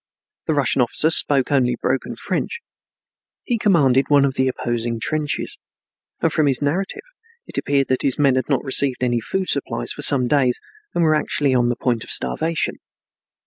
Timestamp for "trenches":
4.99-5.59